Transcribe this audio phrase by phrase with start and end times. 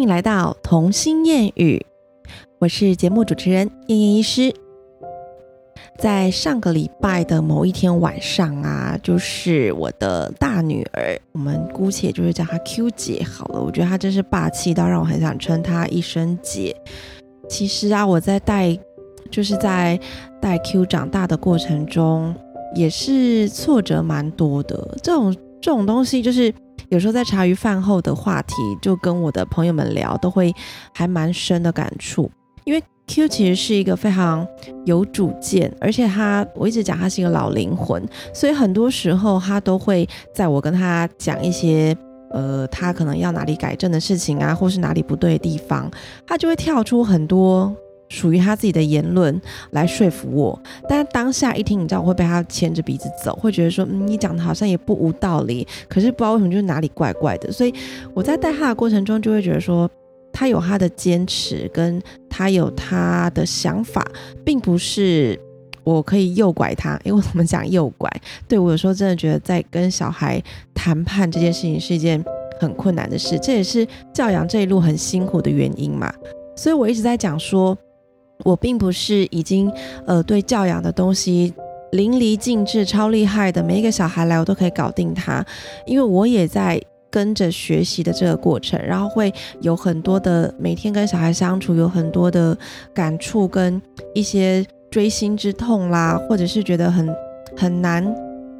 [0.00, 1.84] 欢迎来到童心谚语，
[2.58, 4.50] 我是节目主持人燕燕医师。
[5.98, 13.62] 在上个礼拜的某一天晚上啊，就是我的大女儿，我们姑且就是叫她 Q 姐好了。
[13.62, 16.74] 我觉得她真是霸气到让我很想称她一声姐。
[17.46, 18.74] 其实啊，我在带，
[19.30, 20.00] 就是在
[20.40, 22.34] 带 Q 长大的过程中，
[22.74, 24.96] 也是挫折蛮多的。
[25.02, 26.50] 这种这种东西就是。
[26.90, 30.52] 有时候在茶余饭后的话题，就跟我的朋友们聊，都会
[30.92, 32.30] 还蛮深的感触。
[32.64, 34.46] 因为 Q 其实是一个非常
[34.84, 41.96] 有主见，而且他我一直讲他是一个老灵魂，所以很多时候他都会在我跟他讲一些
[42.30, 45.90] 呃他可能要哪里改正的事情啊，或是哪里不对的地方，
[46.26, 47.74] 他就会跳出很多。
[48.10, 57.50] 属于他自己的言论来说服我，但是当下一听，你知道我会被他牵着鼻子走，会觉得说，嗯，你讲的好像也不无道理，可是不知道为什么就是哪里怪怪的。
[57.52, 57.72] 所以
[58.12, 59.88] 我在带他的过程中，就会觉得说，
[60.32, 64.04] 他有他的坚持，跟他有他的想法，
[64.44, 65.38] 并不是
[65.84, 66.98] 我可以诱拐他。
[67.04, 68.10] 因为怎么讲诱拐？
[68.48, 70.42] 对我有时候真的觉得，在跟小孩
[70.74, 72.22] 谈判这件事情是一件
[72.58, 76.12] 很困难的事，这也是教养这一路很辛苦的原因嘛。
[76.56, 77.78] 所以我一直在讲说。
[78.44, 79.70] 我并不是已经
[80.06, 81.52] 呃对教养的东西
[81.92, 85.44] 淋漓尽致、超厉害的，每一个小孩来我都可以搞定他，
[85.86, 86.80] 因为我也在
[87.10, 92.56] 跟着学习的这个过程，然后会有很多的每天跟小孩相处，有很多的
[92.94, 93.82] 感触跟
[94.14, 97.12] 一些锥心之痛啦，或者是觉得很
[97.56, 98.04] 很难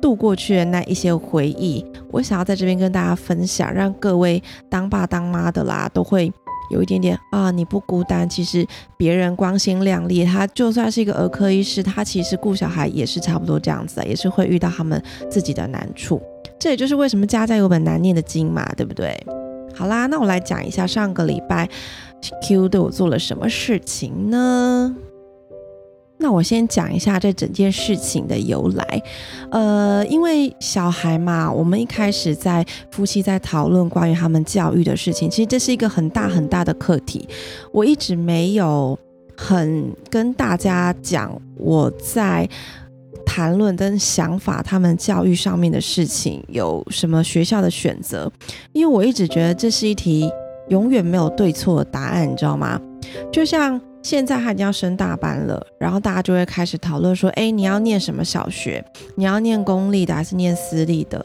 [0.00, 6.32] 度过去的那一些回忆，我想要在这边跟大家分享，让各位当爸当妈的啦都会。
[6.70, 8.28] 有一点点啊，你不孤单。
[8.28, 16.20] 其实别人光鲜亮丽，他就算是一个儿科医师，他其实顾小孩也是差不多这样子，也是会遇到他们自己的难处。
[16.58, 19.14] 这也就是为什么家家有本难念的经嘛，对不对？
[19.74, 21.68] 好啦，那我来讲一下上个礼拜
[22.42, 24.94] Q 对我做了什么事情呢？
[26.22, 29.02] 那我先讲一下这整件事情的由来，
[29.50, 37.26] 呃，因为小孩嘛，我们一开始在夫妻在讨论关于他们教育的事情，其实这是一个很大很大的课题。
[37.72, 38.98] 我一直没有
[39.34, 42.46] 很跟大家讲我在
[43.24, 48.30] 谈论跟想法他们教育上面的事情有什么学校的选择，
[48.72, 50.30] 因为我一直觉得这是一题
[50.68, 52.78] 永远没有对错的答案，你知道吗？
[53.32, 53.80] 就像。
[54.02, 58.84] 现在他已经要升大班了，然后大家就会开始讨论说：“哎，你要念什么小学？
[59.14, 61.24] 你要念公立的还是念私立的？”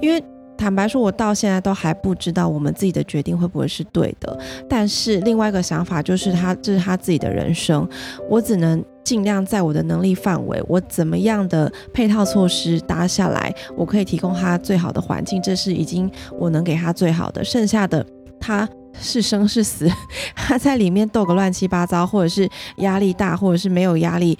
[0.00, 0.22] 因为
[0.56, 4.38] 坦白说，我到现在都还不知道我们自己的决定会不会是对的。
[4.68, 7.88] 但是另外一个想法就是，他这是他自己的人生，
[8.30, 16.08] 我只能尽量在我的能力范围，我怎么样的配套措施搭下来，我可以提供他最好的环境，这是已经
[16.38, 17.42] 我能给他最好的。
[17.42, 18.06] 剩下的
[18.38, 18.68] 他。
[19.00, 19.90] 是生是死，
[20.34, 24.38] 他在里面斗个乱七八糟，或者是压力大，或者是没有压力，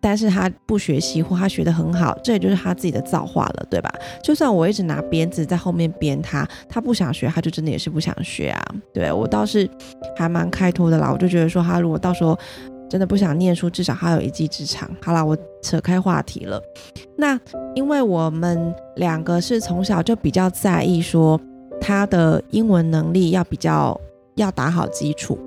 [0.00, 3.92] 但是他不学习或他学得很好，这也就是他自己的造化了，对吧？
[4.22, 8.64] 就算我一直拿鞭子在后面鞭他，他不想学，他就真的也是不想学啊。
[8.94, 9.68] 对我倒是
[10.16, 12.38] 还蛮开脱的啦，我就觉得说他如果到时候
[12.88, 14.90] 真的不想念书，至少他有一技之长。
[15.02, 16.62] 好啦，我扯开话题了。
[17.18, 17.38] 那
[17.74, 21.38] 因为我们两个是从小就比较在意说。
[21.80, 23.98] 他的英文能力要比较
[24.36, 25.38] 要打好基础，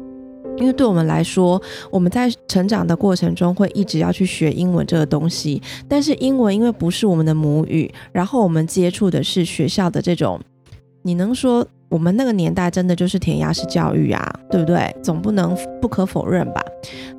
[0.58, 5.62] 因为对我们来说，我们在成长的过程中会一直要去学英文这个东西。
[5.88, 10.40] 但是英文因为不是我们的母语，然后我们接触的是学校的这种，
[11.02, 14.96] 你能说我们那个年代真的就是填鸭式教育啊，对不对？
[15.04, 16.64] 总不能不可否认吧？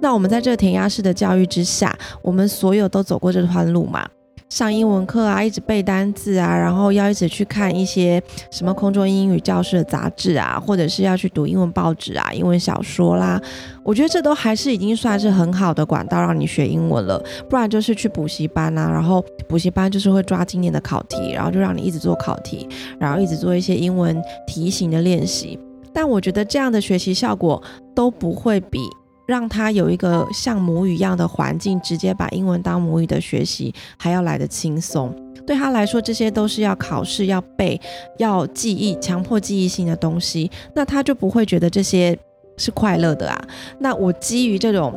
[0.01, 4.09] 那我们在这个填鸭式的教育之下，我们所有都走过这段路嘛？
[4.51, 8.23] 上英文课啊，一直背单字啊，然后要一直去看一些
[8.53, 13.41] 什么空中英语教室的杂志啊，或者是要去读英文报纸啊、英文小说啦。
[13.83, 17.21] 我觉得这都还是已经算是很好的管道让你学英文了。
[17.51, 22.69] 不然就是去补习班啊，然后补习班就是会抓今年的考题，然后就让你一直做考题，
[23.01, 25.59] 然后一直做一些英文题型的练习。
[25.93, 27.61] 但我觉得这样的学习效果
[27.95, 28.81] 都不会比。
[29.27, 35.15] 让他有一个像母语一样的环境，直接把英文当母语的学习，还要来得轻松。
[35.47, 37.81] 对他来说，这些都是要考试、要背、
[38.19, 42.19] 要记忆、强迫记忆性的东西，那他就不会觉得这些
[42.57, 43.45] 是快乐的啊。
[43.79, 44.93] 那我基于这种。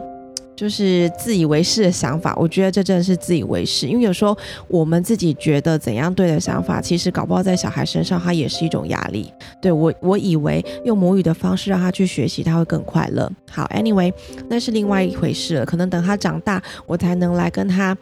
[0.58, 4.36] 就是自以为是的想法，我觉得这真的是自以为是，因为有时候
[4.68, 9.32] 我们自己觉得怎样对的想法，其实搞不好在小孩身上，他也是一种压力。
[9.62, 13.32] 对我，我以为用母语的方式让他去学习，他会更快乐。
[13.52, 14.12] 好，anyway，
[14.50, 17.96] 那是另外一回事了，可能等他长大，我才能来跟他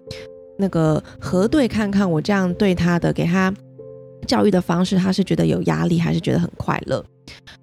[0.58, 3.54] 那个核对看看，我这样对他的，给他
[4.26, 7.04] 教育的方式，他是觉得有压力，还是觉得很快乐？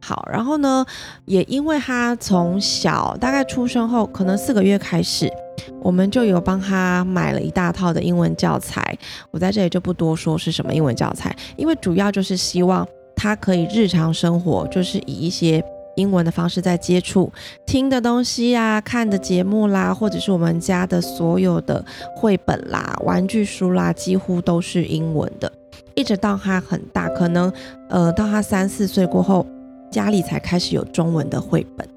[0.00, 0.84] 好，然后呢，
[1.24, 5.30] 也因为他从小大概出生后，可能四个月开始，
[5.80, 8.98] 我们就有帮他买了一大套的英文教材。
[9.30, 15.64] 我在这里就不多说是什么英文教材，因为主要就是希望他可以日常生活就是以一些
[15.96, 17.30] 英文的方式在接触
[17.64, 21.84] 听的东西啊、看的节目啦，或者是我们家的所有的
[22.16, 25.52] 绘本啦、玩具书啦，几乎都是英文的。
[25.94, 27.52] 一直到他很大，可能
[27.88, 29.46] 呃到他三四岁过后，
[29.90, 31.88] 家里才开始有中文的绘本。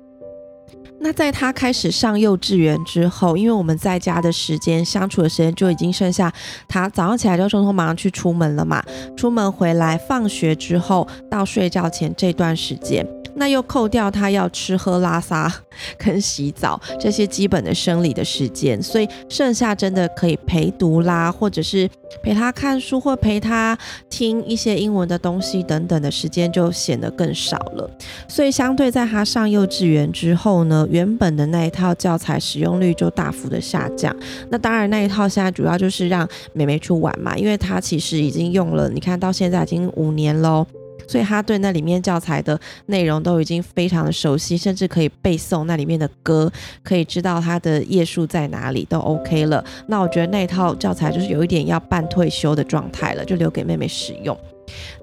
[0.98, 6.34] 那在他开始上幼稚园之后，因为我们在家的时间相处的时间就已经剩下
[6.68, 8.84] 他早上起来就匆匆忙忙去出门了嘛，
[9.16, 13.06] 出门回来放学之后到睡觉前这段时间。
[13.36, 15.54] 那又扣掉他要吃喝拉撒
[15.98, 21.90] 跟洗澡这些基本的生理的时间，所以剩下真的可以陪读啦，或者是
[22.24, 23.78] 陪他看书，或陪他
[24.10, 27.90] 听一些英文的东西等等的时间就显得更少了。
[28.28, 34.16] 所以相对在他上幼稚园之后呢，原本的那一套教材使用率就大幅的下降。
[34.50, 40.66] 那当然那一套现在主要就是让美美去玩嘛，因为他其实已经用了，你看到现在已经五年喽。
[41.08, 46.52] 所以他对那里面教材的内容都已经非常的熟悉，甚至可以背诵那里面的歌，
[46.84, 49.64] 可以知道它的页数在哪里，都 OK 了。
[49.88, 54.38] 那我觉得那套教材就是有一点要半退休的状态了，就留给妹妹使用。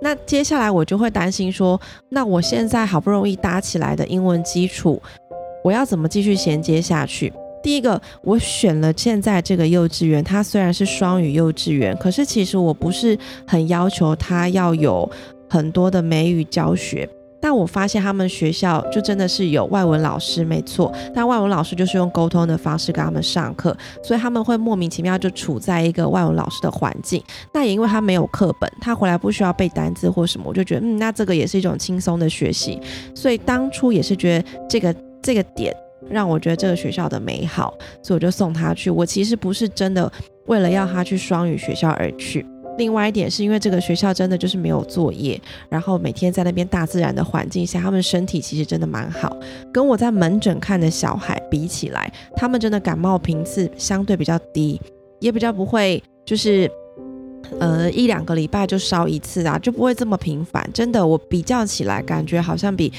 [0.01, 5.01] 那接下来我就会担心说，那我现在好不容易搭起来的英文基础，
[5.63, 7.33] 我要怎么继续衔接下去？
[7.63, 13.17] 第一个，我选了现在这个幼稚园，它虽然是双语幼稚园，可是其实我不是
[13.47, 15.09] 很要求它要有。
[15.53, 17.07] 很多的美语教学，
[17.39, 20.91] 但我发现他们学校就真的是有外文老师，没错。
[21.15, 27.23] 但外文老师就是用沟通的方式跟他们上课，所以他们会莫名其妙就处在一个外文老师的环境。
[27.53, 32.81] 那也因为他没有课本，他回来不需要背单词或什么，我就觉得，嗯，那这个也是一种轻松的学习。
[33.15, 35.77] 所以当初也是觉得这个这个点
[36.09, 38.89] 让我觉得这个学校的美好，所以我就送他去。
[38.89, 40.11] 我其实不是真的
[40.47, 42.47] 为了要他去双语学校而去。
[42.79, 49.37] 另外一点是因为这个学校真的就是没有作业，然后每天在那边大自然的环境下，他们身体其实真的蛮好。
[49.73, 54.81] 跟我在门诊看的小孩比起来，他们真的感冒频次相对比较低，
[55.21, 56.71] 也比较不会就是
[57.61, 60.67] 呃一两个礼拜就烧一次啊，就不会这么频繁。
[60.73, 62.91] 真的，我比较起来感觉好像比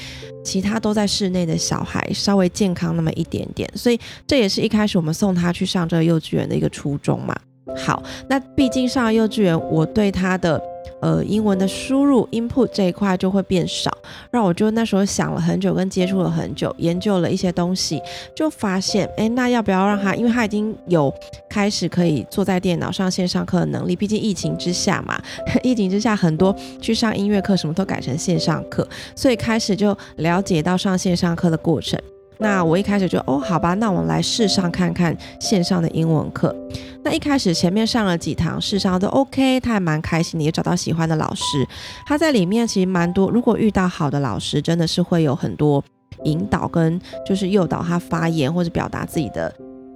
[0.44, 3.68] 其他都在室内的小孩稍微健康那么一点点。
[3.74, 7.34] 所以这也是一开始我们送他去上这个幼稚园的一个初衷嘛。
[7.76, 10.60] 好，那毕竟上了幼稚园，我对他的
[11.00, 13.90] 呃英文的输入 input 这一块就会变少，
[14.30, 18.00] 让我就那时候想了很久，跟接触了很久，研究了一些东西，
[18.36, 21.12] 就发现，哎，那要不要让他，因为他已经有
[21.48, 25.18] 开始可以坐在电脑上线上课的能力，毕竟疫情之下嘛，
[25.64, 31.98] 疫情之下很多去上音乐课什么都改成线上课，所以开始就了解到上线上课的过程。
[32.44, 36.54] 那我一开始就哦，好吧，那我们来试上看看线上的英文课。
[37.02, 41.66] 那一开始前面上了几堂，试上都 OK，他还蛮开心的，也找到喜欢的老师。
[42.06, 45.82] 他在里面其实蛮多，如果遇到好的老师，真的是会有很多
[46.24, 49.50] 引导跟就是诱导他发言或者表达自己的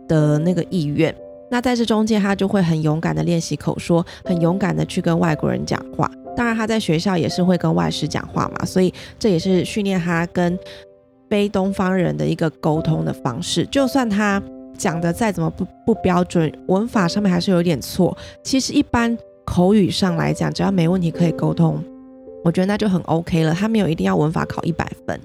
[0.09, 1.15] 的那个意愿。
[1.51, 6.11] 那在这中间，他就会很勇敢的练习口说，很勇敢的去跟外国人讲话。
[6.35, 10.59] 当然他在学校也是会跟外师讲话嘛，所以这也是训练他跟。
[11.29, 14.43] 非东方人的一个沟通的方式，就算他
[14.77, 18.17] 讲的再怎么不不标准，文法上面还是有点错。
[18.43, 21.83] 其实一般口语上来讲，只要没问题可以沟通，
[22.45, 23.53] 我觉得那就很 OK 了。
[23.53, 25.21] 他没有一定要文法考一百分，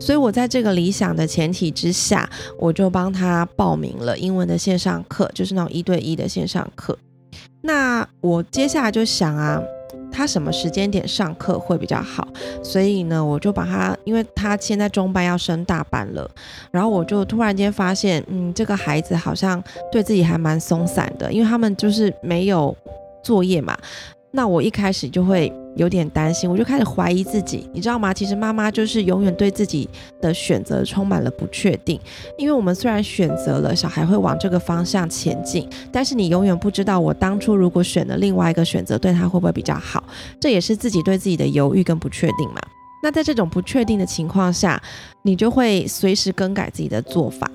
[0.00, 6.98] 所以我在这个理想的前提之下，我就帮他报名了英文的线上课，就是那种一对一的线上课。
[7.62, 9.62] 那我接下来就想啊。
[10.16, 12.26] 他什么时间点上课会比较好？
[12.62, 16.30] 所以呢，我就把他，因为他现在中班要升大班了，
[16.70, 22.74] 然后我就突然间发现，嗯，这个孩子好像对自己还蛮松散的，因为他们就是没有
[23.22, 23.76] 作业嘛。
[24.30, 28.12] 那我一开始就会有点担心，我就开始怀疑自己，你知道吗？
[28.12, 29.88] 其实妈妈就是永远对自己
[30.20, 32.00] 的选择充满了不确定，
[32.36, 40.02] 因为我们虽然选择了小孩会往这个方向前进，但是你永远不知道我当初如果选了另外一个选择，对他会不会比较好？
[40.40, 42.60] 这也是自己对自己的犹豫跟不确定嘛。
[43.02, 44.82] 那在这种不确定的情况下，
[45.22, 47.48] 你就会随时更改自己的做法。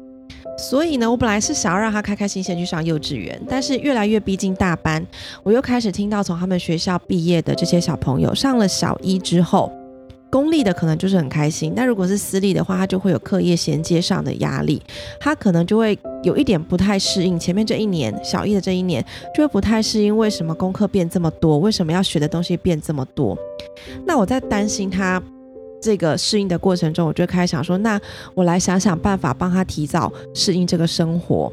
[0.57, 5.05] 所以呢，我本来是想要让他开开心心去上幼稚园，但是越来越逼近大班，
[5.43, 9.71] 我又开始听到从他们学校毕业的这些小朋友上了小一之后，
[10.29, 14.81] 公立的可能就是很开心，但如果是私立的话，他就会有课业衔接上的压力，
[15.19, 17.39] 他可能就会有一点不太适应。
[17.39, 19.03] 前面这一年，小一的这一年
[19.35, 21.57] 就会不太适应，为什么功课变这么多？
[21.57, 23.37] 为什么要学的东西变这么多？
[24.05, 25.21] 那我在担心他
[25.81, 27.99] 这个适应的过程中，我就开始想说，那
[28.35, 31.51] 我来想想办法帮他提早适应这个生活。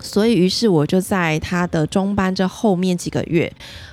[0.00, 3.52] 所以，于是我就在他的中班这后面几个月，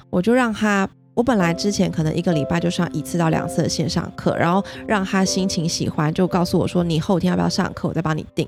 [0.09, 0.87] 我就让他。
[1.15, 8.45] 我本来之前可能一个礼拜就上一次到两次的线上课，然后让他心情喜欢，就告诉我说你后天要不要上课，我再帮你定。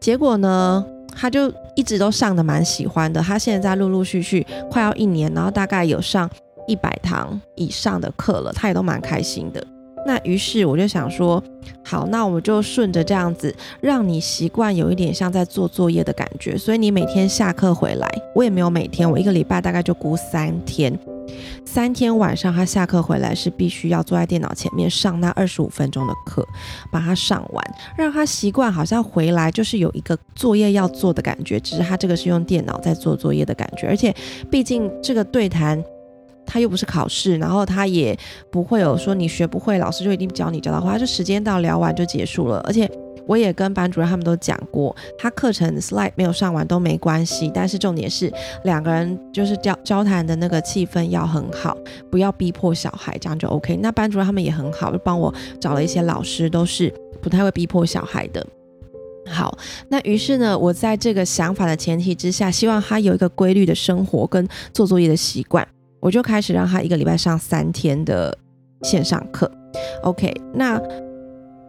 [0.00, 3.22] 结果呢，他就一直都上的蛮喜欢的。
[3.22, 6.28] 他现在在陆陆续续快要一年，然后大概有上
[6.66, 9.64] 一百堂以上的课了，他也都蛮开心的。
[10.06, 11.42] 那于是我就想说，
[11.84, 16.56] 好，那我们就顺着这样子，让你习惯有一点像在做作业的感觉。
[16.56, 20.98] 所以你每天下课回来，我也没有每天，我一个礼拜大概就估三天。
[21.64, 26.46] 三天晚上，他下课回来是必须要坐在电脑前面上那二十五分钟的课，
[26.90, 31.60] 把它上完，让他习惯好像回来就是有一个作业要做的感觉。
[31.60, 34.14] 只是他这个是用电脑在做作业的感觉，而且
[34.50, 35.82] 毕竟这个对谈
[36.52, 38.14] 他又不是考试，然后他也
[38.50, 42.90] 不会有说你学不会，老师就一定教你教的话，就时间到聊完就结束了，而且。
[43.28, 48.30] 我也跟班主任他们都讲过，他课程 slide 没有上完都没关系，但是重点是
[48.64, 51.78] 两个人就是交交谈的那个气氛要很好，
[52.10, 53.76] 不要逼迫小孩，这样就 OK。
[53.76, 56.92] 那班主任他们也很好，就帮我找了一些老师，都是
[57.22, 58.44] 不太会逼迫小孩的。
[59.28, 59.56] 好，
[59.88, 65.66] 那于是呢，我在这个想法的前提之下，希望他有一个规律的生活跟做作业的习惯，
[66.02, 68.36] 我就开始让他一个礼拜上三天的
[68.82, 69.50] 线上课。
[70.02, 70.78] OK，那。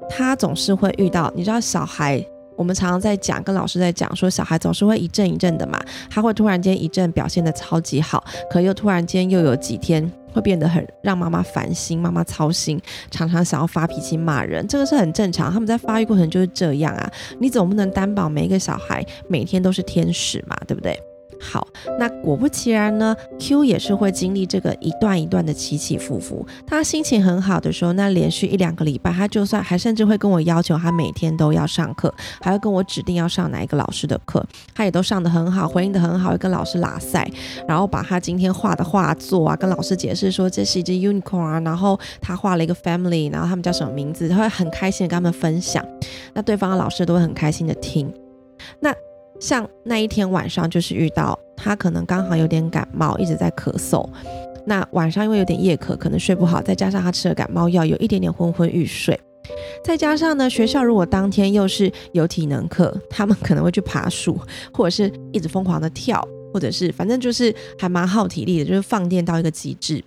[0.09, 2.23] 他总是会遇到，你知道，小孩，
[2.57, 17.09] 我们常常在讲，跟老师在讲，说小孩总是会一阵一阵的嘛，他会突然间一阵表现的超级好，可又突然间又有几天会变得很让妈妈烦心，妈妈操心，常常想要发脾气骂人，这个是很正常，他们在发育过程就是这样啊，
[17.39, 20.99] 你总不能担保每一个小孩每天都是天使嘛，对不对？
[21.43, 21.67] 好，
[21.99, 26.45] 那果不其然呢，Q 也是会经历这个一段一段的起起伏伏。
[26.65, 34.41] 他心情很好的时候，那连续一两个礼拜，他就算还甚至会跟我要求他每天都要上课，还会跟我指定要上哪一个老师的课，
[34.73, 37.29] 他也都上的很好，回应的很好，会跟老师拉塞，
[37.67, 45.85] 然后把他今天画的画作啊，跟老师解释说这是一只 unicorn，然后他画了一个 family，然后他们叫什么名字，他会很开心的跟他们分享，
[46.33, 48.09] 那对方的老师都会很开心的听，
[48.79, 48.93] 那。
[49.43, 54.07] 像那一天晚上，就是遇到他可能刚好有点感冒，一直在咳嗽。
[54.65, 59.19] 那晚上因为有点夜咳，可能睡不好，再加上他吃了感冒药，有一点点昏昏欲睡。
[59.83, 64.39] 再加上呢，学校如果当天又是有体能课，他们可能会去爬树，
[64.73, 70.01] 或者是一直疯狂的跳，或者是反正就是还蛮耗体力的，就是放电到一个极致。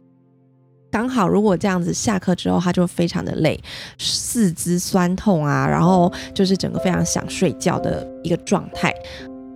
[0.97, 3.61] 刚好，如果这样子下课之后，他就非常的累，
[3.99, 8.91] 四肢酸痛啊，然后就是整个非常想睡觉的一个状态。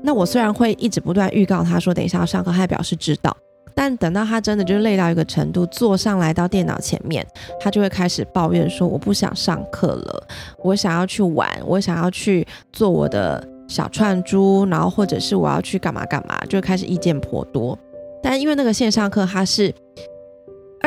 [0.02, 3.35] 那我虽然会一直不断预告他说等一下要上课，他表示知道，
[3.75, 7.26] 但等到他真的就累到一个程度，坐上来到电脑前面，
[7.59, 10.26] 他就会开始抱怨说我不想上课了，
[10.62, 17.78] 我想要去玩，我想要去做我的小串珠，然后或者是我要去干嘛干嘛，就开始意见颇多。
[18.23, 19.75] 但因为那个线上课他是。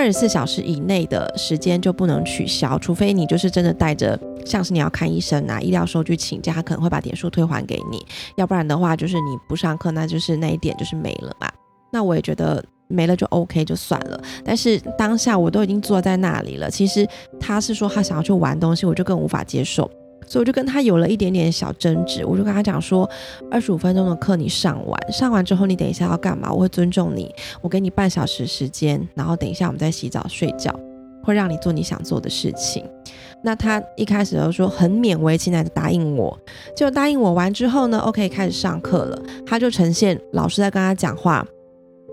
[0.04, 8.06] 二十四小时以内的时间就不能取消，除非你就是真的带着，像是你要看医生拿医疗收据请假，他可能会把点数退还给你。
[8.36, 11.50] 要不然的话，就是你不上课，那就是那一点就是没了嘛。
[11.90, 14.22] 那我也觉得没了就 OK 就算了。
[14.44, 17.08] 但是当下我都已经坐在那里了，其实
[17.40, 19.90] 他是说他想要去玩东西，我就更无法接受。
[20.34, 23.08] 所以我就跟他有了一点点小争执，我就跟他讲说，
[23.52, 26.52] 二十五分钟的课你上完，上完之后你等一下要干嘛？
[26.52, 30.74] 我会尊重你，我给你半小时时间，然后等一下我们再洗澡睡觉，
[31.24, 32.84] 会让你做你想做的事情。
[33.44, 36.36] 那他一开始就说很勉为其难的答应我，
[36.76, 41.46] 就答应我完之后呢，OK 开始上课了，他就呈现老师在跟他讲话。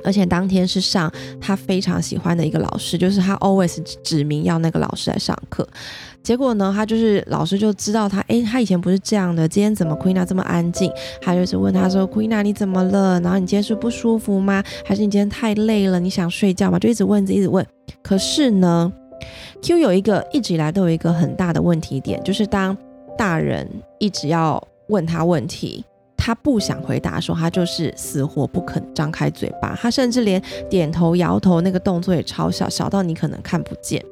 [0.04, 5.66] 而且当天是上他非常喜欢的一个老师，就是他 always 指明要那个老师来上课。
[6.23, 10.92] 结果呢，他就是老师就知道他，哎，他以前不是这样的，今天怎么 Queena 这么安静？
[11.21, 13.19] 他就是问他说，Queena 你怎么了？
[13.21, 14.62] 然后你今天是不舒服吗？
[14.85, 15.99] 还是你今天太累了？
[15.99, 16.78] 你想睡觉吗？
[16.78, 17.66] 就一直问，一直问。
[18.02, 18.92] 可是呢
[19.62, 22.76] ，Q 有一个一直以来都有一个很大的问题点，就是当
[23.16, 23.66] 大人
[23.99, 25.83] 一直要问他问题。
[26.22, 34.04] 他不想回答，说他就是死活不肯张开嘴巴，他甚至连点头摇头那个动作也超小，小到你可能看不见。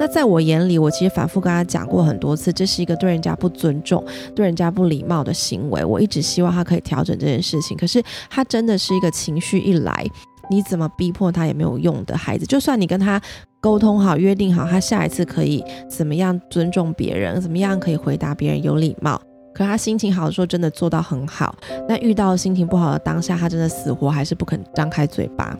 [0.00, 4.02] 那在我眼里，我其实反复跟他讲过很多次，这是一个对人家不尊重、
[4.34, 5.84] 对人家不礼貌的行为。
[5.84, 10.06] 我一直希望他可以调整这件事情，可是他真的是一个情绪一来，
[10.50, 12.46] 你怎么逼迫他也没有用的孩子。
[12.46, 13.20] 就算你跟他
[13.60, 19.20] 沟通好、约定好，他下一次可以怎么样尊重别人，怎么样可以回答别人有礼貌。
[19.54, 21.54] 可他心情好的时候，真的做到很好。
[21.88, 25.56] 那遇到心情不好的当下，他真的死活还是不肯张开嘴巴。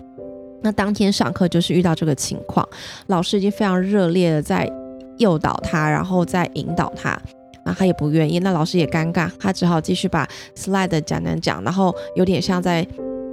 [0.62, 2.66] 那当天上课就是遇到这个情况，
[3.08, 4.70] 老师已经非常热烈的在
[5.18, 7.20] 诱导他，然后再引导他，
[7.64, 8.38] 那他也不愿意。
[8.38, 12.87] 那老师也尴尬，他只好继续把 slide 讲讲讲，然后有点像在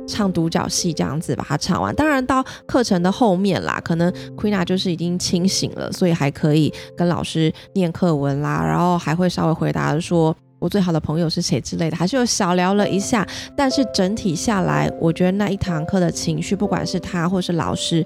[0.07, 1.95] 唱独角戏这样子把它唱完。
[1.95, 10.35] 当然到课程的后面啦，可能 Queena 就是已经清醒了，所以还可以跟老师念课文啦，然后还会稍微回答说。
[10.59, 13.25] 我最好的朋友是谁之类的，还是有小聊了一下，
[13.55, 18.05] 但是整体下来，我觉得那一堂课的情绪，不管是他或是老师，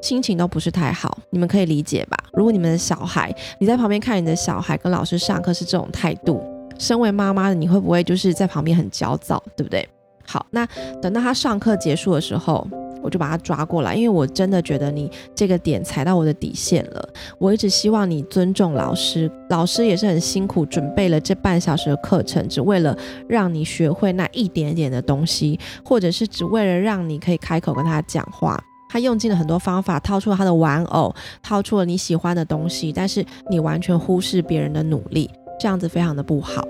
[0.00, 1.18] 心情都不是太好。
[1.30, 2.16] 你们可以理解吧？
[2.34, 6.42] 如果你们的小孩，你在旁边看你的小孩跟老师上课是这种态度，
[6.78, 9.86] 身为妈妈的你会不会就是在旁边很焦躁，对不对？
[10.24, 10.64] 好，那
[11.00, 12.66] 等到他上课结束的时候。
[13.02, 17.08] 我就把他抓过来，因为我真的觉得你这个点踩到我的底线了。
[17.38, 22.96] 我一直希望你尊重老师，老师也是很辛苦准备了这半小时的课程，只为了
[23.28, 28.58] 让你学会那一点点的东西，或者是只为了让你可以开口跟他讲话。
[28.88, 36.62] 他用尽了很多方法，掏出了他的玩偶，掏出了你喜欢的东西，但是你完全忽视别人的努力，这样子非常的不好。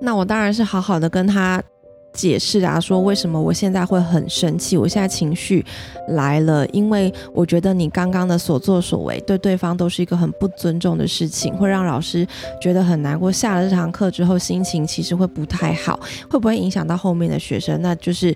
[0.00, 1.62] 那我当然是好好的跟他。
[2.12, 5.64] 解释啊，说为什么我现在会很生气，我现在情绪
[6.08, 12.26] 来了，因为我觉得你刚刚的所作所为对对方都是一个很不尊重的事情，会让老师
[12.60, 13.30] 觉得很难过。
[13.30, 17.80] 下了这堂课之后，心情其实会不太好，会不会影响到后面的学生？
[17.80, 18.34] 那就是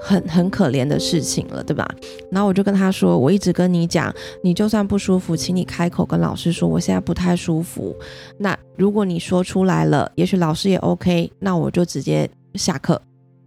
[0.00, 1.86] 很 很可怜的事情了，对吧？
[2.30, 7.94] 然后我就跟他说，我一直跟你讲，你就算不舒服，请你开口跟老师说，我现在不太舒服。
[8.38, 13.00] 那如果你说出来了，也许老师也 OK，那我就直接下课。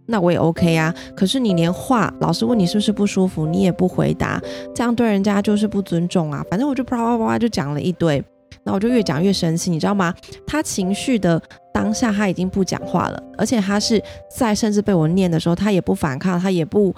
[0.06, 4.40] 那我也 OK 啊，可是你连话，老师问你是不是不舒服，你也不回答，
[4.74, 6.44] 这样对人家就是不尊重啊。
[6.50, 8.22] 反正我就啪啪啪啪就讲了一堆，
[8.64, 10.12] 那我就越讲越生气，你知道吗？
[10.46, 11.40] 他情绪的
[11.72, 16.94] 当下他已经不讲话了，而且他是在甚至被我念的时候，他也不反抗，他也不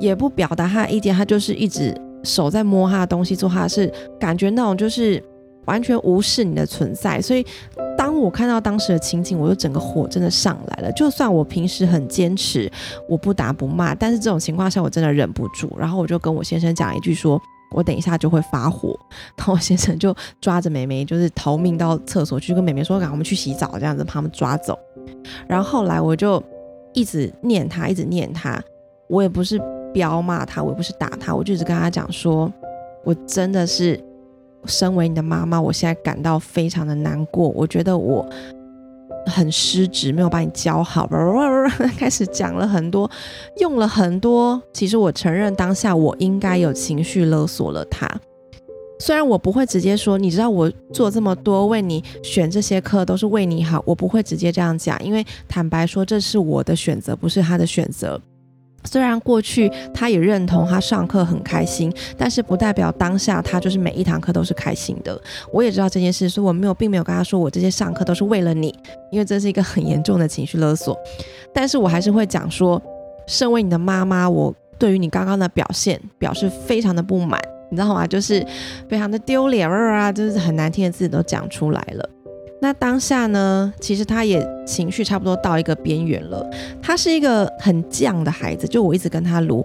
[0.00, 5.22] 也不表达他的意见，他就是一直手在摸他的东西，做他是感觉那种就是
[5.66, 7.46] 完全无视你的存在，所以。
[8.10, 10.90] 当我看到当时的情景，我就整个火真的上来了。
[10.94, 12.68] 就算我平时很坚持，
[13.08, 15.72] 我不打不骂，但是这种情况下我真的忍不住。
[15.78, 18.98] 然后我就跟我先生讲一句，说我等一下就会发火。
[19.36, 24.76] 然后我先生就抓着美眉，就是逃命到厕所去跟美眉说：“赶我们去洗澡。”这样子把他们抓走。
[25.46, 26.42] 然后后来我就
[26.92, 28.60] 一直念他，一直念他。
[29.06, 29.56] 我也不是
[29.94, 32.52] 彪骂他，我也不是打他，我就一直跟他讲说
[33.06, 34.04] ：“我真的是。”
[34.66, 37.48] 身为你的妈妈，我现在感到非常的难过。
[37.50, 38.28] 我觉得我
[39.26, 41.08] 很失职，没有把你教好。
[41.96, 43.10] 开始讲了很多，
[43.58, 44.60] 用了很多。
[44.72, 48.08] 其实我承认，当下我应该有情绪勒索了他。
[48.98, 58.20] 虽然我不会直接说，你知道我做这么多，为你选这些课都是为你好，我不会直接这样讲，因为坦白说，这是我的选择，不是他的选择。
[58.84, 65.20] 虽然过去他也认同他上课很开心，但是不代表当下他就是每一堂课都是开心的。
[65.52, 68.74] 我也知道这件事，所以我没有，并没有跟他说我这些上课都是为了你，
[69.10, 70.98] 因为这是一个很严重的情绪勒索。
[71.52, 72.80] 但是我还是会讲说，
[73.26, 77.40] 身为你的妈妈，我对于你刚刚的表现表示非常的不满，
[77.70, 78.06] 你知道吗？
[78.06, 78.44] 就是
[78.88, 82.08] 非常的丢脸啊，就是很难听的字都讲出来了。
[82.62, 86.46] 那当下呢，其实他也情绪差不多到一个边缘了。
[86.82, 89.64] 他是一个很犟的孩子，就我一直跟他撸，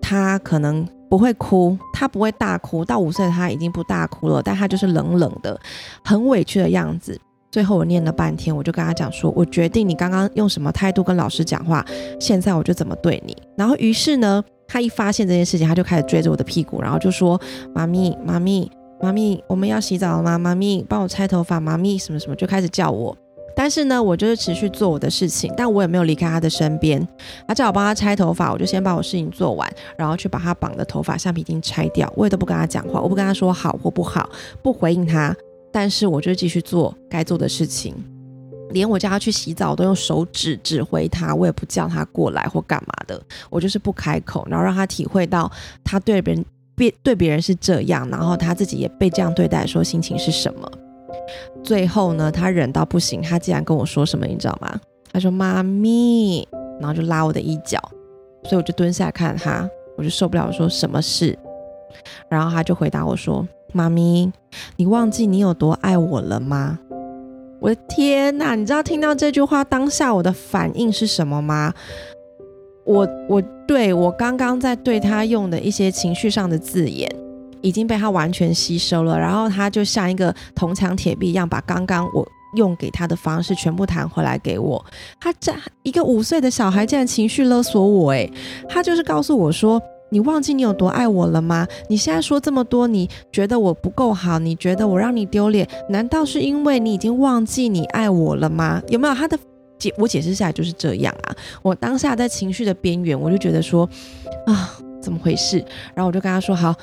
[0.00, 2.84] 他可能不会哭，他不会大哭。
[2.84, 5.58] 到五岁他已经不大哭了，但他就是冷冷的，
[6.04, 7.16] 很委屈的样子。
[7.52, 11.84] 最后我念了半天，我就跟他讲说，我决定你刚刚用什么态度跟老师讲话，
[12.18, 13.36] 现在我就怎么对你。
[13.56, 17.40] 然后于是呢，他一发现这件事情，他就开始追着我的屁股，然后就说
[17.72, 18.68] ：“妈咪，妈咪。”
[19.02, 20.38] 妈咪，我们要洗澡了吗？
[20.38, 21.58] 妈咪，帮我拆头发。
[21.58, 23.16] 妈咪，什么什么就开始叫我。
[23.56, 27.04] 但是呢，我就是持续做我的事情，但我也没有离开他的身边。
[27.48, 32.10] 他叫我帮他拆头发，我就先把我事情做完，然后去把他绑的头发橡皮筋拆掉。
[32.16, 34.30] 我也都不跟他讲话，我不跟他说好或不好，
[34.62, 35.34] 不回应他。
[35.72, 37.92] 但是我就继续做该做的事情，
[38.70, 45.50] 连我叫他去洗澡都用手指指挥他，我也不叫他过来或干嘛的，我就是不开口，然后让他体会到
[45.82, 46.44] 他对别人。
[46.74, 50.70] 别对别人是这样，然后他自己也被这样对待，说心情是什么？
[51.62, 54.80] 最后呢，他忍到不行，他竟然跟我说什么，你知道吗？
[55.12, 56.46] 他说：“妈咪”，
[56.80, 57.78] 然后就拉我的衣角，
[58.44, 61.38] 所以我就蹲下看他，我就受不了，说什么事？
[62.28, 64.32] 然后他就回答我说：“妈咪，
[64.76, 66.78] 你忘记你有多爱我了吗？”
[67.60, 68.56] 我的天哪！
[68.56, 71.72] 你知道听到这句话当下我的反应是什么吗？
[72.84, 77.10] 我我对我刚刚在对他用的一些情绪上的字眼，
[77.60, 84.84] 已经被他完全吸收了，然后他就像一个铜墙铁壁一样，把刚刚我用给他的方式全部弹回来给我。
[85.20, 88.30] 他这一个五岁的小孩竟然情绪勒索我，诶，
[88.68, 89.80] 他就是告诉我说。
[90.12, 91.66] 你忘记你有多爱我了吗？
[91.88, 94.38] 你现在说这么多，你觉得我不够好？
[94.38, 95.66] 你觉得我让你丢脸？
[95.88, 98.82] 难道是因为你已经忘记你爱我了吗？
[98.88, 99.38] 有没有他的
[99.82, 99.94] 解？
[99.98, 101.36] 我解释下来就是这样啊。
[101.62, 103.88] 我当下在情绪的边缘，我就觉得说
[104.46, 105.58] 啊，怎么回事？
[105.94, 106.74] 然后我就跟他说，好，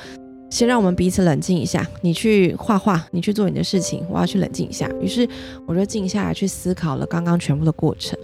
[0.50, 1.88] 先让我们彼此冷静一下。
[2.02, 4.90] 你去画画，你去做你的事情，我要去冷静一下。
[5.00, 5.28] 于是
[5.66, 8.20] 我就静下来去思考了刚刚全部的过程。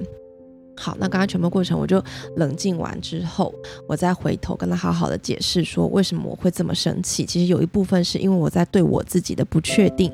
[0.77, 2.03] 好，那刚刚全部过程我就
[2.35, 3.53] 冷静完之后，
[3.87, 7.25] 我再回头跟他好好的解释说为什么我会这么生气。
[7.25, 10.11] 其实有一部分是因为我在对我自己的不确定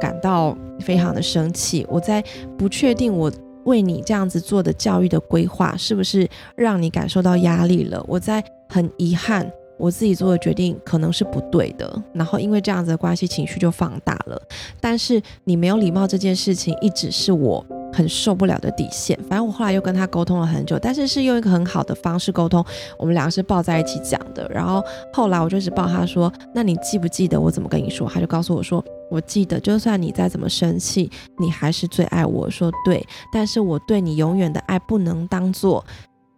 [0.00, 1.84] 感到非常的生气。
[1.90, 2.22] 我在
[2.56, 3.28] 不确定我
[3.66, 6.26] 为你这样子做的教育的规划是不是
[6.56, 8.02] 让你感受到压力了。
[8.08, 14.40] 我在很遗憾我自己做的决定可能是不对的，然后因为这样子的关系情绪就放大了。
[14.80, 17.64] 但是你没有礼貌这件事情一直是我。
[17.92, 22.64] 很受不了的底线，反正我后来又跟他沟通了很久，但是是用一个很好的方式沟通。
[22.98, 35.84] 我们两个是抱在一起讲的，然后后来我就一直抱他说：“那你记不记得我怎么跟你说？”他就告诉我说：“我记得，就算你再怎么生气，你还是最爱我。”说对，但是我对你永远的爱不能当做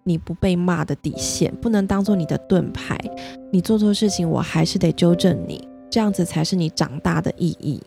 [0.04, 2.98] 你不被骂的底线，不能当做你的盾牌。
[3.50, 7.82] 你做错事情，我还是得纠正你，这样子才是你长大的意义。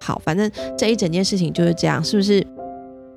[0.00, 2.46] 好，反正这一整件事情就是这样，是不是？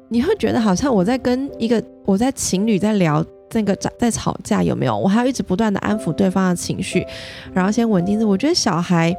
[0.09, 4.95] 你会觉得好像我在跟一个我在情侣在聊这个在在吵架有没有？
[4.95, 7.05] 我还要一直不断的安抚对方的情绪，
[7.51, 8.27] 然后先稳定。
[8.27, 9.15] 我觉得小孩，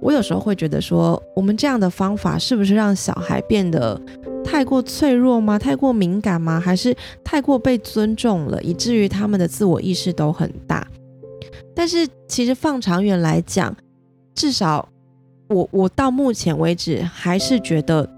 [0.00, 4.00] 我有时候会觉得说，我们这样的方法是不是让小孩变得
[4.44, 5.56] 太过脆弱吗？
[5.58, 6.58] 太过敏感吗？
[6.58, 10.84] 还是太过被尊重了，以至于他们的自我意识都很大？
[11.74, 13.76] 但是其实放长远来讲，
[14.34, 14.88] 至少
[15.48, 18.08] 我我到目前为止还是觉得。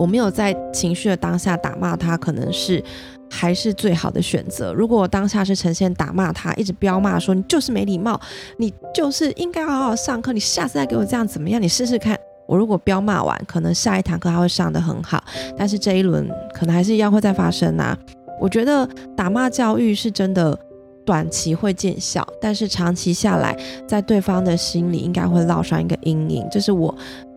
[0.00, 2.82] 我没有在情绪的当下打骂他，可能是
[3.30, 4.72] 还是最好的选择。
[4.72, 8.18] 如果我当下是呈现打骂他，一直彪骂说你就是没礼貌，
[8.56, 11.60] 你就是应该好好上课，你下次再给我这样怎么样？
[11.60, 12.18] 你试试看。
[12.46, 15.22] 我如果彪骂完，可能下一堂课他会上的很好，
[15.54, 17.94] 但是这一轮可能还是一样会再发生啊。
[18.40, 20.58] 我觉得打骂教育是真的
[21.04, 23.54] 短期会见效，但是长期下来，
[23.86, 26.92] 在对方的心里应该会烙上一个阴影，这是我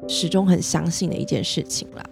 [0.08, 2.04] 始终很相信的一件事情了。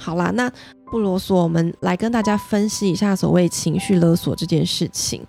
[0.00, 0.50] 好啦，那
[0.90, 5.22] 不啰嗦，我们来跟大家分析一下所谓情绪勒索这件事情。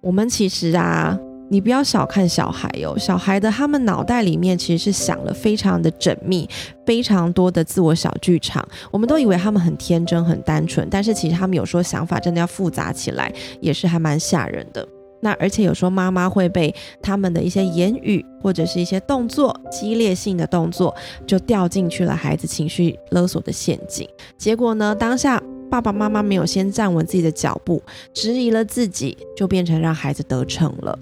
[0.00, 1.18] 我们其实啊，
[1.50, 6.48] 你不要小看小孩哦，小孩的他们脑袋里面其实是想了非常的缜密，
[6.84, 8.62] 非常多的自我小剧场。
[8.90, 14.86] 我们都以为他们很天真、很单纯，但是其实他们有时候想法真的要复杂起来，也是还蛮吓人的。
[15.24, 20.94] 那而且有时候妈妈会被他们的一些言语或者是一些动作激烈性的动作，
[21.26, 24.06] 就掉进去了孩子情绪勒索的陷阱。
[24.36, 27.82] 结果呢，当下爸爸妈妈没有先站稳自己的脚步，
[28.12, 30.98] 质疑了自己，就变成让孩子得逞了。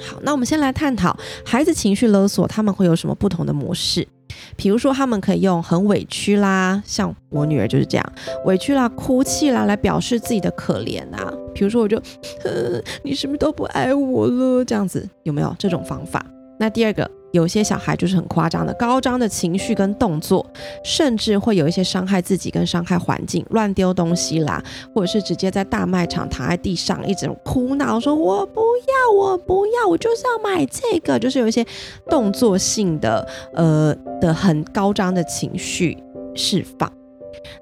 [0.00, 4.06] 好，那我们先来探讨孩子情绪勒索，他们会有什么不同的模式？
[4.56, 8.12] 比如说，他们可以用很委屈啦，像我女儿就是这样，
[8.44, 11.32] 委屈啦、哭泣啦，来表示自己的可怜啊。
[11.54, 11.96] 比如说，我就，
[12.44, 14.64] 呃，你是不是都不爱我了？
[14.64, 16.24] 这样子有没有这种方法？
[16.58, 17.10] 那第二个。
[17.32, 20.44] 有些小孩就是很夸张的高张的情绪跟动作，
[20.82, 24.60] 甚至会有一些伤害自己跟伤害环境，乱丢东西啦，
[24.92, 31.64] 或者是直接在大卖场躺在地上一直哭闹，说我不要，我不要，我就是要买这个，就是有一些
[32.08, 35.96] 动作性的，呃的很高张的情绪
[36.34, 36.92] 释放。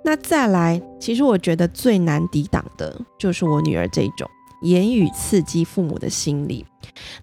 [0.02, 4.28] 那再来，其实我觉得最难抵挡的就是我女儿这一种。
[4.62, 6.66] 言语刺激父母的心理，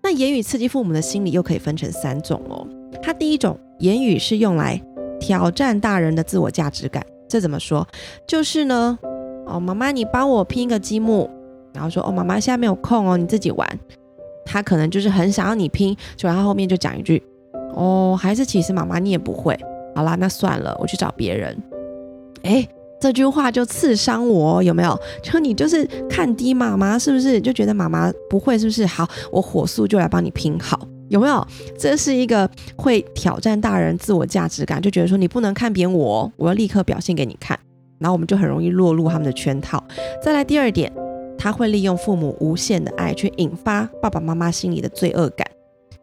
[0.02, 2.66] 那言语刺激父母的心理又可以分成三种哦。
[3.04, 4.82] 它第一种言语是用来
[5.20, 7.86] 挑战大人的自我价值感，这怎么说？
[8.26, 8.98] 就是呢，
[9.46, 11.30] 哦，妈妈你帮我拼一个积木，
[11.74, 13.80] 然后说哦，妈妈现在没有空哦，你自己玩。
[14.46, 17.22] 他可能就是很想要你拼，就然后后面就讲一句，
[17.74, 19.60] 哦，还是其实妈妈你也不会。
[19.94, 21.62] 好啦，那算了，我去找别人。
[22.46, 22.68] 哎。
[22.98, 24.98] 这句话就刺伤我，有没有？
[25.22, 27.40] 就你就是看低妈妈，是不是？
[27.42, 28.86] 就觉得妈妈不会，是不是？
[28.86, 30.80] 好，我火速就来帮你拼好，
[31.10, 31.46] 有没有？
[31.78, 37.60] 这是一个会挑战大人自我价值感，就觉得说你不能看扁我，我要立刻表现给你看。
[38.00, 39.84] 然后我们就很容易落入他们的圈套。
[40.24, 40.92] 再来第二点，
[41.38, 45.46] 他会利用父母无限的爱去引发爸爸妈妈心里的罪恶感。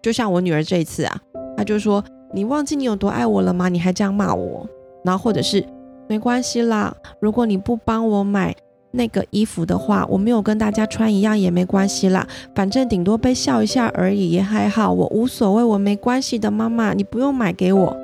[0.02, 1.20] 就像我女儿这一次啊，
[1.56, 3.68] 她就说：“你忘记你有多爱我了吗？
[3.68, 4.68] 你还这样骂我。”
[5.04, 5.64] 然后或者是。
[6.12, 8.54] 没关系啦，如果你不帮我买
[8.90, 17.96] 那个衣服的话，我没有跟大家穿一样也没关系啦，反正顶多被笑一下而已，也还好，我无所谓，我没关系的，妈妈，你不用买给我，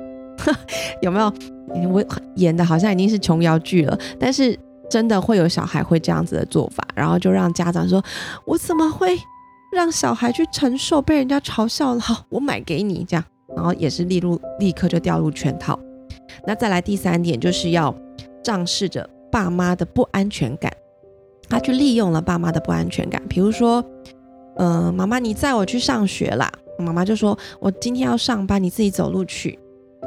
[1.02, 1.30] 有没有？
[1.92, 2.02] 我
[2.36, 8.02] 演的好像已经是琼瑶剧了，但是真的会有小孩会这样子的做法，然后就让家长说，
[8.46, 9.18] 我怎么会
[9.70, 12.00] 让小孩去承受被人家嘲笑了？
[12.00, 13.22] 好，我买给你这样，
[13.54, 15.78] 然后也是立入立刻就掉入圈套。
[16.46, 17.94] 那再来第三点，就是要
[18.42, 19.08] 仗势着。
[19.30, 20.72] 爸妈的不安全感，
[21.50, 23.22] 他去利用了爸妈的不安全感。
[23.28, 23.84] 比如说，
[24.56, 26.50] 嗯，妈妈，你载我去上学啦。
[26.78, 29.58] 妈妈就说：“我今天要上班，你自己走路去。”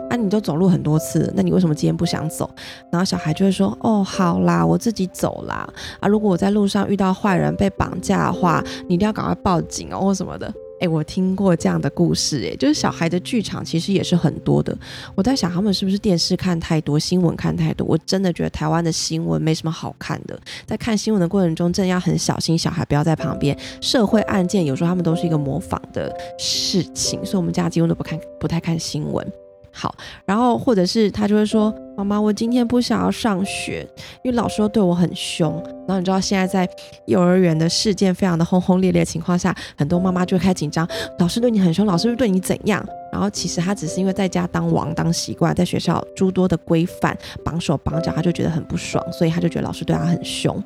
[0.09, 2.49] 啊，你都走路很多次，那你为什么今天不想走？
[2.91, 10.51] 然后小孩就会说：“哦，好啦，我自己走啦。”啊，如果我在路上遇到坏人被绑架的话，你一定要赶快报警哦，或什么的。
[10.81, 14.75] 哎，我听过这样的故事，哎，就是小孩的剧场其实也是很多的。
[15.13, 17.85] 我在想，他们是不是电视看太多，新闻看太多？
[17.87, 20.39] 我真的觉得台湾的新闻没什么好看的。
[20.65, 23.55] 在看新闻的过程中，真的要很小心，小孩不要在旁边。
[23.79, 29.25] 社会案件有时候他们都是一个模仿的事情，所以我们家几乎都不看，不太看新闻。
[29.73, 33.87] 好，然后或者是他就会说：“妈妈，我今天不想要上学，
[34.23, 35.51] 因为老师对我很凶。”
[35.87, 36.69] 然后你知道现在在
[37.07, 40.87] 幼儿园的事件非常的轰轰烈烈情况下，很多妈妈就会开紧张，
[41.19, 42.85] 老师对你很凶，老师是对你怎样？
[43.11, 50.61] 然后其实他只是因为在家当王当习惯，在学校诸多的规范绑手绑脚，他就觉得很不爽，所以他就觉得老师对他很凶。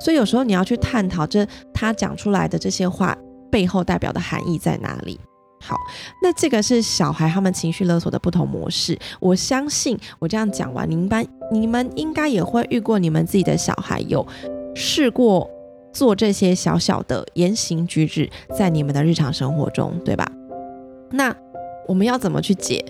[0.00, 3.16] 所以有时候你要去探讨这他讲出来的这些话
[3.50, 5.18] 背后代表的含义在哪里。
[5.60, 5.76] 好，
[6.22, 8.98] 那这个是小孩他们情绪勒索的不同模式。
[9.20, 14.24] 我相信我这样讲完，你们班你们应该也会遇过，你们自己的小孩有
[14.74, 15.50] 试过
[15.92, 20.30] 做这些小小的言行举止，在你们的日常生活中，对吧？
[21.10, 21.34] 那
[21.88, 22.84] 我们要怎么去解？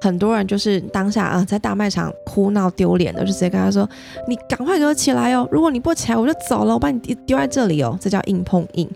[0.00, 3.88] 很多人就是当下啊，在大卖场哭闹丢脸的，就直接跟他说
[4.28, 5.48] ：“你赶快给我起来哦！
[5.50, 8.90] 如果你不起来，我就走了，我把你丢在这里哦。”这叫硬碰硬。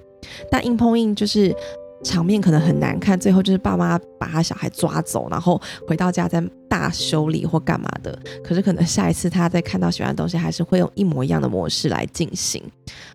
[0.51, 1.55] 但硬碰硬就是。
[2.05, 8.17] 场面可能很难看，最后就是爸妈把他小孩抓走，然后回到家再大修理或干嘛的。
[8.45, 12.63] 可是可能下一次他再看到喜欢的东西，还是会用一模一样的模式来进行。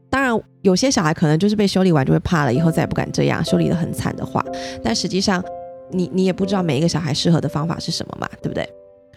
[0.10, 4.44] 当然，有些小孩可能就是被修理完就会怕了，以后再也不敢这样修理的很惨的话。
[4.84, 5.44] 但实际上，
[5.92, 8.68] 你你也不知道每一个小孩适合的方法是什么嘛，对不对？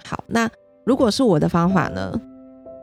[0.04, 0.48] 好，那
[0.84, 2.20] 如果是我的方法呢？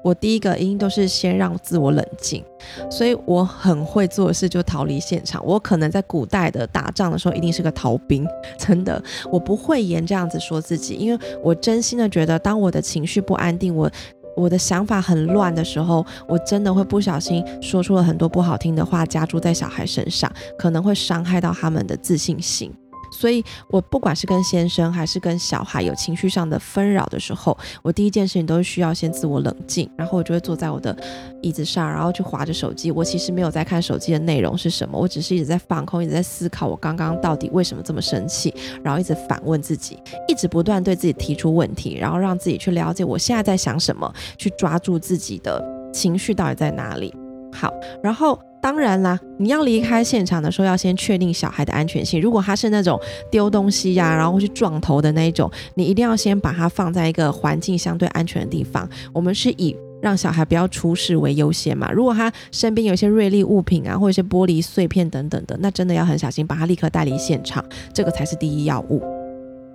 [0.03, 2.43] 我第一个一定都是先让自我冷静，
[2.89, 5.45] 所以我很会做的事就逃离现场。
[5.45, 8.25] 我可能在古代的打仗的时候一定是个逃兵，
[8.57, 13.89] 真的，我不会言这样子说自己，因为我真心的觉得，当我的情绪不安定，我
[14.35, 22.73] 我的想法很乱的时候，我真的会不小心说出了很多不好听的话，加注在小孩身上，可能会伤害到他们的自信心。
[23.11, 30.95] 所以，我不管是跟先生还是跟小孩有情绪上的纷扰的时候，我第一件事情都是需要先自我冷静，然后我就会坐在我的
[31.41, 32.89] 椅子上，然后去划着手机。
[32.89, 45.61] 我其实没有在看手机的内容是什么，我只是一直在放空，一直在思考我刚刚到底为什么这么生气，然后一直反问自己，一直不断对自己提出问题，然后让自己去了解我现在在想什么，去抓住自己的
[45.93, 47.13] 情绪到底在哪里。
[47.51, 48.39] 好，然后。
[48.63, 52.21] 当然啦，你要离开现场的时候，要先确定小孩的安全性。
[52.21, 52.95] 如果他是那种
[53.31, 58.87] 丢东西呀，然后去撞头的那一种，你一定要先把它放在一个环境相对安全的地方。
[59.11, 61.91] 我们是以让小孩不要出事为优先嘛。
[61.91, 69.01] 如果他身边有一些锐利物品啊，或者一些玻璃碎片等等的，那真的要很小心，把他立刻带离现场，这个才是第一要务。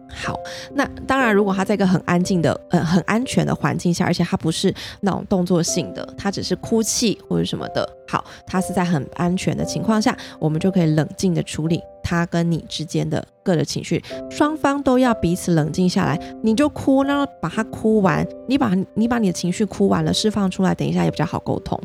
[0.08, 0.38] 好，
[0.74, 21.78] 那当然，如果他在一个很安静的、呃很安全的环境下，而且他不是那种动作性的，他只是哭泣或者什么的，好，他是在很安全的情况下，我们就可以冷静的处理他跟你之间的个的情绪，双方都要彼此冷静下来，你就哭，然后把他哭完，你把你把你的情绪哭完了，释放出来，等一下也比较好沟通。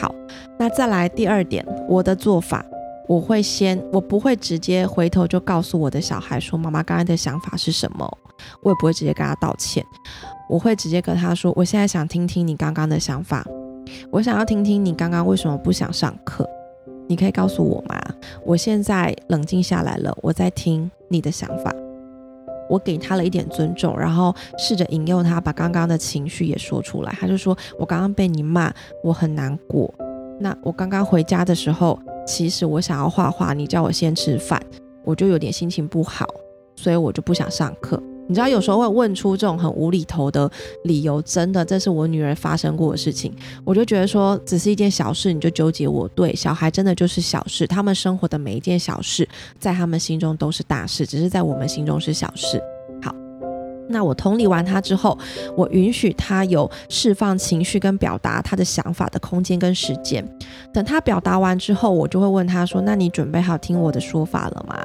[0.00, 0.14] 好，
[0.58, 2.64] 那再来第二点，我的做法。
[3.08, 8.18] 我会先，我不会直接回头就告诉我的小孩说妈妈刚才的想法是什么，
[8.62, 9.84] 我也不会直接跟他道歉，
[10.48, 13.46] 我会直接跟他说，我现在想听听你刚刚的想法，
[14.10, 16.48] 我想要听听你刚刚为什么不想上课，
[17.06, 17.96] 你可以告诉我吗？
[18.44, 21.72] 我现在冷静下来了，我在听你的想法，
[22.68, 29.94] 我给他了一点尊重，然后试着引诱他把刚刚的情绪也说出来，他就说我刚刚被你骂，我很难过，
[30.40, 31.96] 那我刚刚回家的时候。
[32.26, 34.60] 其实我想要画画，你叫我先吃饭，
[35.04, 36.26] 我就有点心情不好，
[36.74, 38.02] 所以我就不想上课。
[38.28, 40.50] 你知道，有时候会问出这种很无厘头的
[40.82, 43.32] 理由，真的，这是我女儿发生过的事情。
[43.64, 46.08] 我就觉得说，只是一件小事，你就纠结我？
[46.08, 49.28] 对，小孩真的就是小事，他们生活的每一件小事，
[49.60, 52.60] 在他们心中都是大事，只是在我们心中是小事。
[53.88, 55.16] 那我同理完他之后，
[55.56, 60.26] 我允许他有释放情绪跟表达他的想法的空间跟时间。
[60.72, 64.78] 等他表达完之后，我就会问他说：“那你准备好听我的说法了吗？”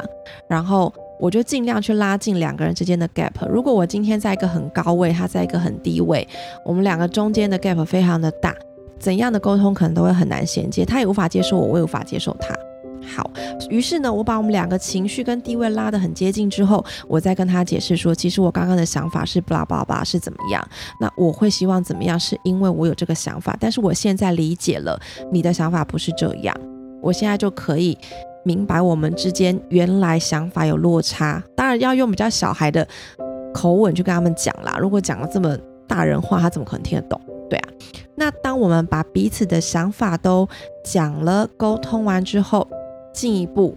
[0.47, 3.47] 然后我就尽量去拉近两个人之间的 gap。
[3.49, 6.27] 如果我今天在一个很高位，他在一个很低位，
[6.65, 8.55] 我们两个中间的 gap 非常的大，
[8.99, 10.85] 怎样的沟通可能都会很难衔接。
[10.85, 12.55] 他也无法接受我，我也无法接受他。
[13.03, 13.29] 好，
[13.69, 20.65] 于是呢，我把我们两个情绪跟地位拉得很接近之后，我再跟他解释说，其实我刚刚的想法是巴拉巴拉是怎么样。
[20.99, 24.99] 那我会希望怎么样，是因为我有这个想法，但是我现在理解了
[25.31, 26.55] 你的想法不是这样，
[27.01, 27.97] 我现在就可以
[28.45, 31.43] 明白我们之间原来想法有落差。
[31.55, 32.87] 当然要用比较小孩的
[33.53, 37.19] 口吻去跟他们讲啦，如果讲了这么大人话，他怎么可能听得懂？
[37.49, 37.69] 对啊。
[38.15, 40.47] 那当我们把彼此的想法都
[40.83, 42.67] 讲了、沟通完之后，
[43.13, 43.75] 进一步，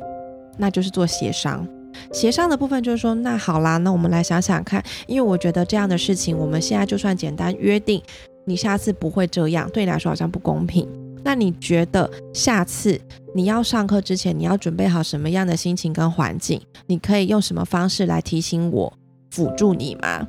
[0.56, 1.66] 那就是做协商。
[2.12, 8.02] 协商的部分就是说，那好啦，那我们来想想看，因为我觉得这样的事情，我们现在就算简单约定，
[8.44, 10.88] 你下次不会这样，对你来说好像不公平。
[11.22, 13.00] 那你觉得下次
[13.34, 16.60] 你要上课之前，你要准备好什么样的心情跟环境？
[16.86, 18.92] 你可以用什么方式来提醒我，
[19.30, 20.26] 辅助你吗？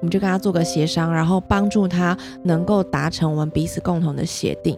[0.00, 4.76] 我们就跟他做个协商，然后帮助他能够达成我们彼此共同的协定。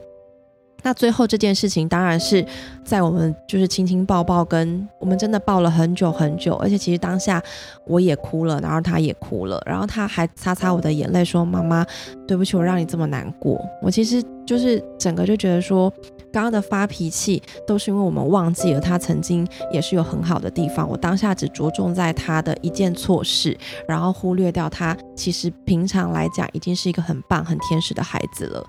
[0.86, 2.46] 那最后这件事情当然是
[2.84, 7.42] 在我们就是亲亲抱抱，跟我们真的抱了很久很久，而且其实当下
[7.88, 11.84] 我也哭了，然后他也哭了，然后他还擦擦我的眼泪说：“妈妈，
[12.24, 15.92] 对不起，我让你这么难过。”我其实就是整个就觉得说，
[16.32, 28.64] 刚刚的发脾气都是因为我们忘记了他曾经也是有很好的地方，我当下只着重在他的一件错事，然后忽略掉他其实平常来讲已经是一个很棒、很天使的孩子了。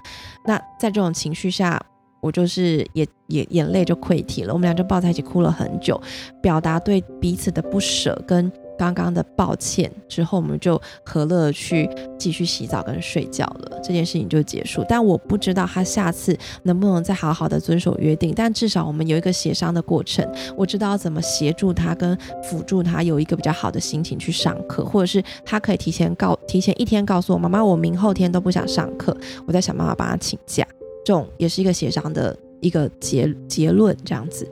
[0.47, 1.79] 那在这种情绪下。
[2.21, 5.99] 我就是也也眼泪就溃堤了，我们俩就抱在一起哭了很久，
[6.41, 14.85] 表达对彼此的不舍跟刚刚的抱歉之后，我们就和乐去继续洗澡跟睡觉了，这件事情就结束。
[14.87, 20.23] 但我不知道他下次能不能再好好的遵守约定，但至少我们有一个协商的过程，
[20.55, 30.63] 我知道怎么协助他跟辅助他有一个比较好的心情去上课，或者是他可以提前告提前一天告诉我妈妈，我明后天都不想上课，我在想办法帮他请假。
[31.07, 34.45] 这种也是一个协商的一个结结论，这样子。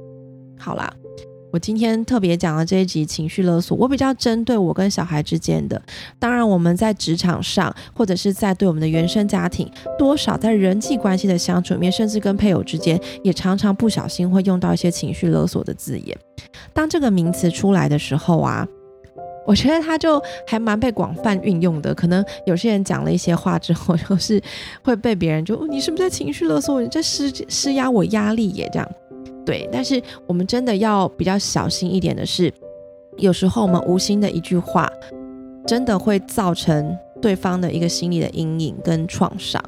[0.57, 0.89] 好啦，
[1.51, 5.81] 我今天特别讲了这一集情绪勒索，我比较针对我跟小孩之间的。
[6.17, 16.17] 当然，我们在职场上，或者是在对我们的原生家庭，多少在人际关系的相处里面，甚至跟配偶之间，也常常不小心会用到一些情绪勒索的字眼。
[16.73, 18.65] 当这个名词出来的时候啊。
[19.45, 24.41] 我觉得他就还蛮被广泛运用的，可能有些人讲了一些话之后， 就是
[24.84, 26.81] 会被别人就你是不是在情绪勒索？
[26.81, 28.69] 你在施施压我压力耶？
[28.73, 28.91] 这样
[29.45, 32.51] 对，但是我们真的要比较小心一点的是，
[33.17, 34.89] 有时候我们无心的一句话，
[35.67, 39.63] 真的会造成对方的一个心理的阴影跟创伤。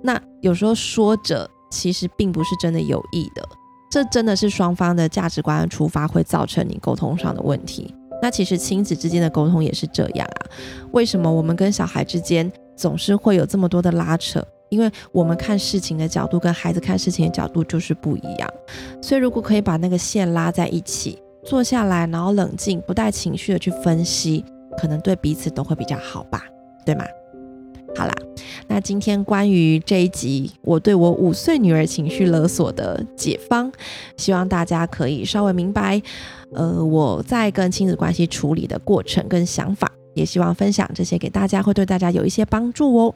[0.00, 3.42] 那有时候说着其实并不是真的有意的，
[3.90, 7.92] 这真的是双方的价值观出发，会造成你沟通上的问题。
[8.20, 10.50] 那其实亲子之间的沟通也是这样啊？
[10.92, 14.44] 为什么我们跟小孩之间总是会有这么多的拉扯？
[14.70, 18.48] 因为我们看事情的角度跟孩子看事情的角度就是不一样。
[19.00, 24.44] 所以如果可以把那个线拉在一起，坐下来，然后冷静，不带情绪的去分析，
[24.76, 26.44] 可能对彼此都会比较好吧？
[26.84, 27.04] 对吗？
[27.96, 28.12] 好啦，
[28.66, 33.72] 那今天关于这一集我对我五岁女儿情绪勒索的解方，
[34.18, 36.02] 希望大家可以稍微明白。
[36.54, 43.14] 呃，我在跟亲子关系处理的过程跟想法，也希望分享这些给大家，会对大家有一些帮助哦。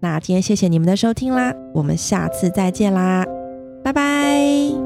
[0.00, 3.26] 那今天谢谢你们的收听啦，我们下次再见啦，
[3.84, 4.79] 拜拜。